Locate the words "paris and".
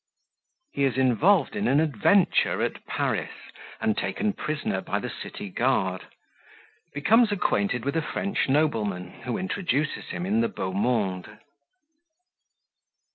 2.87-3.95